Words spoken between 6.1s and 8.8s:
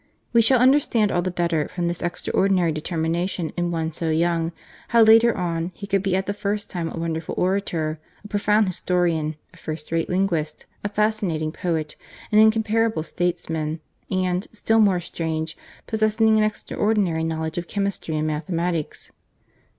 at the same time a wonderful orator, a profound